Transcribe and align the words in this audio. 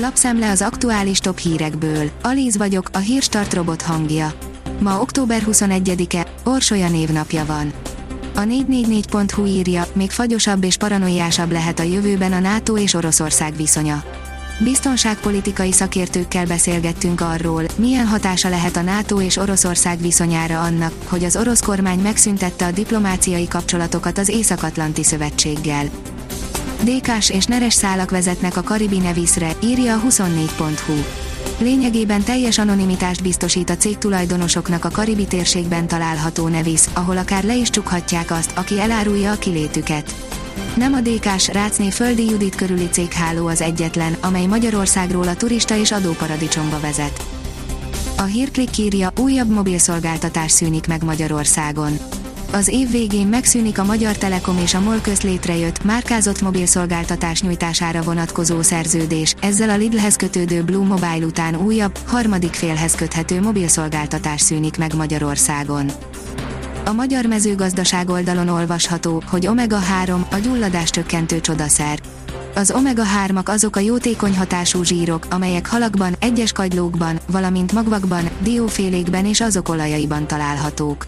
Lapszemle 0.00 0.50
az 0.50 0.62
aktuális 0.62 1.18
top 1.18 1.38
hírekből. 1.38 2.10
Alíz 2.22 2.56
vagyok, 2.56 2.88
a 2.92 2.98
hírstart 2.98 3.54
robot 3.54 3.82
hangja. 3.82 4.32
Ma 4.80 5.00
október 5.00 5.42
21-e, 5.46 6.26
Orsolya 6.44 6.88
névnapja 6.88 7.44
van. 7.44 7.72
A 8.34 8.40
444.hu 8.40 9.44
írja, 9.44 9.86
még 9.92 10.10
fagyosabb 10.10 10.64
és 10.64 10.76
paranoiásabb 10.76 11.52
lehet 11.52 11.78
a 11.78 11.82
jövőben 11.82 12.32
a 12.32 12.38
NATO 12.38 12.76
és 12.76 12.94
Oroszország 12.94 13.56
viszonya. 13.56 14.02
Biztonságpolitikai 14.64 15.72
szakértőkkel 15.72 16.46
beszélgettünk 16.46 17.20
arról, 17.20 17.64
milyen 17.76 18.06
hatása 18.06 18.48
lehet 18.48 18.76
a 18.76 18.82
NATO 18.82 19.20
és 19.20 19.36
Oroszország 19.36 20.00
viszonyára 20.00 20.60
annak, 20.60 20.92
hogy 21.04 21.24
az 21.24 21.36
orosz 21.36 21.60
kormány 21.60 21.98
megszüntette 21.98 22.66
a 22.66 22.70
diplomáciai 22.70 23.48
kapcsolatokat 23.48 24.18
az 24.18 24.28
Észak-Atlanti 24.28 25.04
Szövetséggel. 25.04 25.88
DK-s 26.82 27.30
és 27.30 27.44
neres 27.44 27.74
szálak 27.74 28.10
vezetnek 28.10 28.56
a 28.56 28.62
Karibi 28.62 28.98
Nevisre, 28.98 29.50
írja 29.62 29.94
a 29.94 30.02
24.hu. 30.08 30.94
Lényegében 31.58 32.22
teljes 32.22 32.58
anonimitást 32.58 33.22
biztosít 33.22 33.70
a 33.70 33.76
cég 33.76 33.98
tulajdonosoknak 33.98 34.84
a 34.84 34.90
Karibi 34.90 35.26
térségben 35.26 35.86
található 35.86 36.48
Nevis, 36.48 36.80
ahol 36.92 37.16
akár 37.16 37.44
le 37.44 37.56
is 37.56 37.70
csukhatják 37.70 38.30
azt, 38.30 38.52
aki 38.54 38.80
elárulja 38.80 39.32
a 39.32 39.38
kilétüket. 39.38 40.14
Nem 40.76 40.92
a 40.92 41.00
DK-s 41.00 41.48
Rácné 41.48 41.90
földi 41.90 42.30
Judit 42.30 42.54
körüli 42.54 42.88
cégháló 42.90 43.46
az 43.46 43.60
egyetlen, 43.60 44.16
amely 44.20 44.46
Magyarországról 44.46 45.28
a 45.28 45.36
turista 45.36 45.76
és 45.76 45.92
adóparadicsomba 45.92 46.80
vezet. 46.80 47.24
A 48.16 48.22
hírklik 48.22 48.78
írja, 48.78 49.12
újabb 49.18 49.50
mobilszolgáltatás 49.50 50.50
szűnik 50.50 50.86
meg 50.86 51.04
Magyarországon. 51.04 51.92
Az 52.52 52.68
év 52.68 52.90
végén 52.90 53.26
megszűnik 53.26 53.78
a 53.78 53.84
Magyar 53.84 54.16
Telekom 54.16 54.58
és 54.58 54.74
a 54.74 54.80
MOL 54.80 55.00
közt 55.00 55.22
létrejött, 55.22 55.84
márkázott 55.84 56.40
mobilszolgáltatás 56.40 57.42
nyújtására 57.42 58.02
vonatkozó 58.02 58.62
szerződés, 58.62 59.34
ezzel 59.40 59.70
a 59.70 59.76
Lidlhez 59.76 60.16
kötődő 60.16 60.62
Blue 60.62 60.86
Mobile 60.86 61.26
után 61.26 61.56
újabb, 61.56 61.98
harmadik 62.06 62.52
félhez 62.52 62.94
köthető 62.94 63.40
mobilszolgáltatás 63.40 64.40
szűnik 64.40 64.78
meg 64.78 64.94
Magyarországon. 64.94 65.90
A 66.84 66.92
magyar 66.92 67.26
mezőgazdaság 67.26 68.10
oldalon 68.10 68.48
olvasható, 68.48 69.22
hogy 69.26 69.46
omega-3 69.46 70.28
a 70.30 70.36
gyulladás 70.36 70.90
csökkentő 70.90 71.40
csodaszer. 71.40 72.00
Az 72.54 72.70
omega-3-ak 72.70 73.44
azok 73.44 73.76
a 73.76 73.80
jótékony 73.80 74.36
hatású 74.36 74.82
zsírok, 74.82 75.26
amelyek 75.30 75.66
halakban, 75.66 76.14
egyes 76.18 76.52
kagylókban, 76.52 77.18
valamint 77.30 77.72
magvakban, 77.72 78.28
diófélékben 78.42 79.26
és 79.26 79.40
azok 79.40 79.68
olajaiban 79.68 80.26
találhatók. 80.26 81.06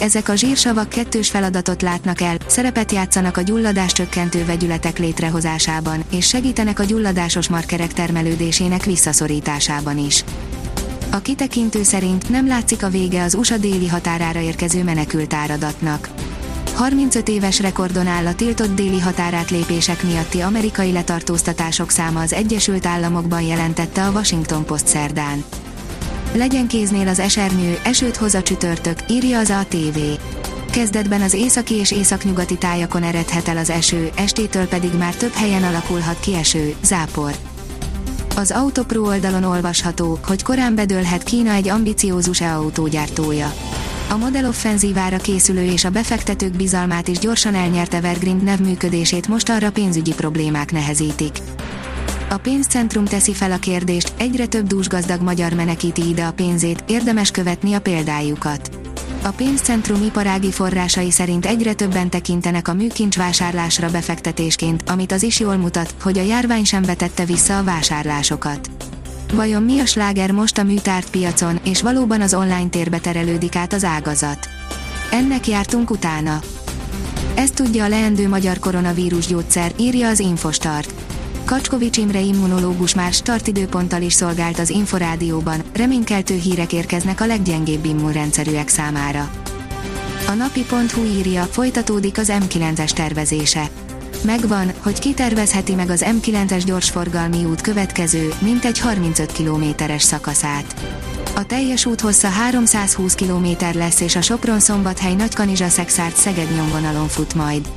Ezek 0.00 0.28
a 0.28 0.34
zsírsavak 0.34 0.88
kettős 0.88 1.30
feladatot 1.30 1.82
látnak 1.82 2.20
el, 2.20 2.36
szerepet 2.46 2.92
játszanak 2.92 3.36
a 3.36 3.42
gyulladás 3.42 3.92
csökkentő 3.92 4.44
vegyületek 4.44 4.98
létrehozásában, 4.98 6.04
és 6.10 6.28
segítenek 6.28 6.78
a 6.78 6.84
gyulladásos 6.84 7.48
markerek 7.48 7.92
termelődésének 7.92 8.84
visszaszorításában 8.84 9.98
is. 9.98 10.24
A 11.10 11.18
kitekintő 11.18 11.82
szerint 11.82 12.28
nem 12.28 12.46
látszik 12.46 12.84
a 12.84 12.88
vége 12.88 13.22
az 13.22 13.34
USA 13.34 13.56
déli 13.56 13.88
határára 13.88 14.40
érkező 14.40 14.84
menekült 14.84 15.34
áradatnak. 15.34 16.08
35 16.74 17.28
éves 17.28 17.60
rekordon 17.60 18.06
áll 18.06 18.26
a 18.26 18.34
tiltott 18.34 18.74
déli 18.74 19.00
határátlépések 19.00 20.02
miatti 20.02 20.40
amerikai 20.40 20.92
letartóztatások 20.92 21.90
száma 21.90 22.20
az 22.20 22.32
Egyesült 22.32 22.86
Államokban 22.86 23.42
jelentette 23.42 24.06
a 24.06 24.10
Washington 24.10 24.64
Post 24.64 24.86
szerdán. 24.86 25.44
Legyen 26.34 26.66
kéznél 26.66 27.08
az 27.08 27.18
esernyő, 27.18 27.78
esőt 27.84 28.16
hoz 28.16 28.34
a 28.34 28.42
csütörtök, 28.42 28.98
írja 29.08 29.38
az 29.38 29.50
ATV. 29.50 29.98
Kezdetben 30.70 31.22
az 31.22 31.32
északi 31.32 31.74
és 31.74 31.92
északnyugati 31.92 32.56
tájakon 32.56 33.02
eredhet 33.02 33.48
el 33.48 33.56
az 33.56 33.70
eső, 33.70 34.10
estétől 34.16 34.66
pedig 34.66 34.90
már 34.98 35.14
több 35.14 35.32
helyen 35.32 35.62
alakulhat 35.62 36.20
ki 36.20 36.34
eső, 36.34 36.74
zápor. 36.82 37.32
Az 38.36 38.50
Autopro 38.50 39.02
oldalon 39.02 39.44
olvasható, 39.44 40.18
hogy 40.26 40.42
korán 40.42 40.74
bedőlhet 40.74 41.22
Kína 41.22 41.52
egy 41.52 41.68
ambiciózus 41.68 42.40
e-autógyártója. 42.40 43.52
A 44.10 44.16
modelloffenzívára 44.16 45.16
készülő 45.16 45.64
és 45.64 45.84
a 45.84 45.90
befektetők 45.90 46.56
bizalmát 46.56 47.08
is 47.08 47.18
gyorsan 47.18 47.54
elnyert 47.54 47.94
Evergreen 47.94 48.40
nev 48.44 48.58
működését 48.58 49.28
most 49.28 49.48
arra 49.48 49.70
pénzügyi 49.70 50.14
problémák 50.14 50.72
nehezítik. 50.72 51.38
A 52.32 52.38
pénzcentrum 52.38 53.04
teszi 53.04 53.34
fel 53.34 53.52
a 53.52 53.58
kérdést, 53.58 54.12
egyre 54.16 54.46
több 54.46 54.66
dúsgazdag 54.66 55.20
magyar 55.20 55.52
menekíti 55.52 56.08
ide 56.08 56.24
a 56.24 56.32
pénzét, 56.32 56.84
érdemes 56.86 57.30
követni 57.30 57.72
a 57.72 57.80
példájukat. 57.80 58.70
A 59.22 59.28
pénzcentrum 59.28 60.02
iparági 60.02 60.50
forrásai 60.50 61.10
szerint 61.10 61.46
egyre 61.46 61.72
többen 61.72 62.10
tekintenek 62.10 62.68
a 62.68 62.74
műkincs 62.74 63.16
vásárlásra 63.16 63.90
befektetésként, 63.90 64.90
amit 64.90 65.12
az 65.12 65.22
is 65.22 65.40
jól 65.40 65.56
mutat, 65.56 65.94
hogy 66.02 66.18
a 66.18 66.22
járvány 66.22 66.64
sem 66.64 66.82
vetette 66.82 67.24
vissza 67.24 67.58
a 67.58 67.64
vásárlásokat. 67.64 68.70
Vajon 69.34 69.62
mi 69.62 69.80
a 69.80 69.86
sláger 69.86 70.30
most 70.30 70.58
a 70.58 70.62
műtárt 70.62 71.10
piacon, 71.10 71.60
és 71.64 71.82
valóban 71.82 72.20
az 72.20 72.34
online 72.34 72.68
térbe 72.68 72.98
terelődik 72.98 73.56
át 73.56 73.72
az 73.72 73.84
ágazat? 73.84 74.48
Ennek 75.12 75.46
jártunk 75.46 75.90
utána. 75.90 76.40
Ezt 77.34 77.54
tudja 77.54 77.84
a 77.84 77.88
leendő 77.88 78.28
magyar 78.28 78.58
koronavírus 78.58 79.26
gyógyszer, 79.26 79.72
írja 79.78 80.08
az 80.08 80.18
Infostart. 80.18 80.99
Kacskovics 81.50 81.96
Imre 81.96 82.20
immunológus 82.20 82.94
már 82.94 83.12
startidőponttal 83.12 84.02
is 84.02 84.12
szolgált 84.12 84.58
az 84.58 84.70
Inforádióban, 84.70 85.62
reménykeltő 85.72 86.34
hírek 86.34 86.72
érkeznek 86.72 87.20
a 87.20 87.26
leggyengébb 87.26 87.84
immunrendszerűek 87.84 88.68
számára. 88.68 89.30
A 90.28 90.32
napi.hu 90.32 91.04
írja, 91.04 91.42
folytatódik 91.42 92.18
az 92.18 92.32
M9-es 92.40 92.90
tervezése. 92.90 93.70
Megvan, 94.24 94.72
hogy 94.78 94.98
kitervezheti 94.98 95.74
meg 95.74 95.90
az 95.90 96.04
M9-es 96.06 96.62
gyorsforgalmi 96.64 97.44
út 97.44 97.60
következő, 97.60 98.28
mintegy 98.40 98.78
35 98.78 99.32
kilométeres 99.32 100.02
szakaszát. 100.02 100.74
A 101.34 101.46
teljes 101.46 101.86
út 101.86 102.00
hossza 102.00 102.28
320 102.28 103.14
km 103.14 103.46
lesz 103.74 104.00
és 104.00 104.16
a 104.16 104.20
Sopron-Szombathely 104.20 105.14
Nagykanizsa 105.14 105.68
Szexárd 105.68 106.14
Szeged 106.14 106.54
nyomvonalon 106.54 107.08
fut 107.08 107.34
majd. 107.34 107.68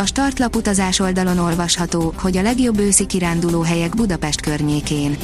A 0.00 0.06
startlap 0.06 0.56
utazás 0.56 0.98
oldalon 0.98 1.38
olvasható, 1.38 2.12
hogy 2.16 2.36
a 2.36 2.42
legjobb 2.42 2.78
őszi 2.78 3.06
kiránduló 3.06 3.60
helyek 3.60 3.94
Budapest 3.94 4.40
környékén. 4.40 5.16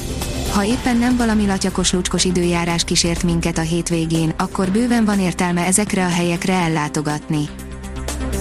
Ha 0.52 0.64
éppen 0.64 0.96
nem 0.96 1.16
valami 1.16 1.46
latyakos 1.46 1.92
lucskos 1.92 2.24
időjárás 2.24 2.84
kísért 2.84 3.22
minket 3.22 3.58
a 3.58 3.60
hétvégén, 3.60 4.34
akkor 4.36 4.70
bőven 4.70 5.04
van 5.04 5.20
értelme 5.20 5.66
ezekre 5.66 6.04
a 6.04 6.08
helyekre 6.08 6.52
ellátogatni. 6.52 7.48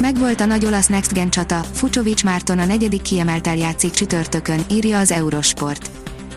Megvolt 0.01 0.41
a 0.41 0.45
nagy 0.45 0.65
olasz 0.65 0.87
Next 0.87 1.13
Gen 1.13 1.29
csata, 1.29 1.63
Fucsovics 1.73 2.23
Márton 2.23 2.59
a 2.59 2.65
negyedik 2.65 3.01
kiemeltel 3.01 3.55
játszik 3.55 3.91
csütörtökön, 3.91 4.65
írja 4.71 4.99
az 4.99 5.11
Eurosport. 5.11 5.89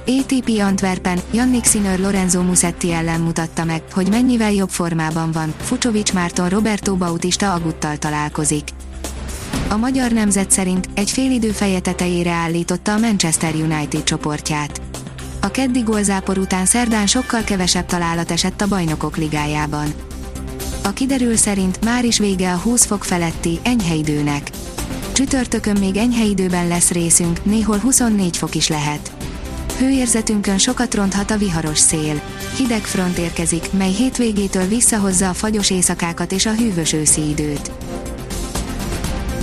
ATP 0.07 0.51
Antwerpen, 0.61 1.19
Jannik 1.33 1.65
Sinner 1.65 1.99
Lorenzo 1.99 2.43
Musetti 2.43 2.93
ellen 2.93 3.21
mutatta 3.21 3.65
meg, 3.65 3.83
hogy 3.93 4.09
mennyivel 4.09 4.53
jobb 4.53 4.71
formában 4.71 5.33
van, 5.33 5.55
Fucsovics 5.61 6.13
Márton 6.13 6.49
Roberto 6.49 6.97
Bautista 6.97 7.53
aguttal 7.53 7.97
találkozik. 7.97 8.69
A 9.71 9.77
magyar 9.77 10.11
nemzet 10.13 10.51
szerint 10.51 10.89
egy 10.95 11.11
félidő 11.11 11.51
feje 11.51 11.81
tetejére 11.81 12.31
állította 12.31 12.95
a 12.95 12.99
Manchester 12.99 13.55
United 13.55 14.03
csoportját. 14.03 14.81
A 15.41 15.51
keddi 15.51 15.81
gólzápor 15.81 16.39
után 16.39 16.67
szerdán 16.67 17.07
sokkal 17.07 17.43
kevesebb 17.43 17.87
találat 17.87 18.31
esett 18.31 18.61
a 18.61 18.69
bajnokok 18.69 19.17
ligájában. 19.17 19.93
A 20.85 20.93
kiderül 20.93 21.37
szerint 21.37 21.85
már 21.85 22.05
is 22.05 22.19
vége 22.19 22.53
a 22.53 22.57
20 22.57 22.85
fok 22.85 23.05
feletti, 23.05 23.59
enyhe 23.63 23.95
időnek. 23.95 24.51
Csütörtökön 25.13 25.77
még 25.79 25.97
enyhe 25.97 26.25
időben 26.25 26.69
lesz 26.69 26.91
részünk, 26.91 27.45
néhol 27.45 27.79
24 27.79 28.37
fok 28.37 28.55
is 28.55 28.69
lehet. 28.69 29.13
Hőérzetünkön 29.79 30.59
sokat 30.59 30.95
ronthat 30.95 31.31
a 31.31 31.37
viharos 31.37 31.79
szél. 31.79 32.21
Hideg 32.57 32.83
front 32.83 33.19
érkezik, 33.19 33.73
mely 33.73 33.93
hétvégétől 33.93 34.67
visszahozza 34.67 35.29
a 35.29 35.35
fagyos 35.35 35.71
éjszakákat 35.71 36.33
és 36.33 36.47
a 36.47 36.55
hűvös 36.55 36.93
őszi 36.93 37.29
időt. 37.29 37.71